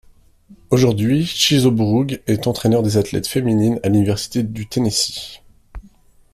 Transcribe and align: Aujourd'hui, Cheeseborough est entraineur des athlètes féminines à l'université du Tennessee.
Aujourd'hui, 0.71 1.27
Cheeseborough 1.27 2.07
est 2.25 2.47
entraineur 2.47 2.81
des 2.81 2.97
athlètes 2.97 3.27
féminines 3.27 3.79
à 3.83 3.89
l'université 3.89 4.41
du 4.41 4.65
Tennessee. 4.67 5.43